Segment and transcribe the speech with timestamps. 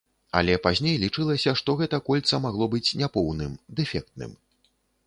[0.39, 3.53] Але пазней лічылася, што гэта кольца магло быць няпоўным,
[3.83, 4.37] дэфектным.